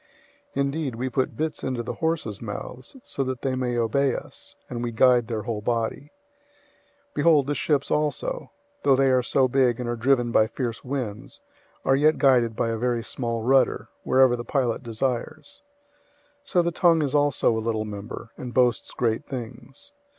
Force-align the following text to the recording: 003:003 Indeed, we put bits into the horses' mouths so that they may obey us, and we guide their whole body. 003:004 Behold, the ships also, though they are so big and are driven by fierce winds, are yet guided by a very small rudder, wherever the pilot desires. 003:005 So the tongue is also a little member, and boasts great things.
003:003 0.55 0.61
Indeed, 0.61 0.95
we 0.95 1.09
put 1.09 1.37
bits 1.37 1.63
into 1.63 1.83
the 1.83 1.93
horses' 1.93 2.41
mouths 2.41 2.97
so 3.03 3.23
that 3.23 3.43
they 3.43 3.53
may 3.53 3.77
obey 3.77 4.15
us, 4.15 4.55
and 4.67 4.81
we 4.81 4.91
guide 4.91 5.27
their 5.27 5.43
whole 5.43 5.61
body. 5.61 6.11
003:004 7.09 7.13
Behold, 7.13 7.45
the 7.45 7.53
ships 7.53 7.91
also, 7.91 8.49
though 8.81 8.95
they 8.95 9.11
are 9.11 9.21
so 9.21 9.47
big 9.47 9.79
and 9.79 9.87
are 9.87 9.95
driven 9.95 10.31
by 10.31 10.47
fierce 10.47 10.83
winds, 10.83 11.41
are 11.85 11.95
yet 11.95 12.17
guided 12.17 12.55
by 12.55 12.69
a 12.69 12.77
very 12.79 13.03
small 13.03 13.43
rudder, 13.43 13.89
wherever 14.01 14.35
the 14.35 14.43
pilot 14.43 14.81
desires. 14.81 15.61
003:005 16.45 16.49
So 16.49 16.61
the 16.63 16.71
tongue 16.71 17.03
is 17.03 17.13
also 17.13 17.55
a 17.55 17.61
little 17.61 17.85
member, 17.85 18.31
and 18.37 18.55
boasts 18.55 18.91
great 18.95 19.27
things. 19.27 19.91